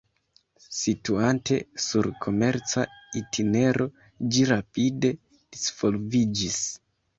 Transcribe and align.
Situante 0.77 1.57
sur 1.83 2.09
komerca 2.25 2.87
itinero 3.21 3.89
ĝi 4.33 4.49
rapide 4.55 5.15
disvolviĝis. 5.37 6.61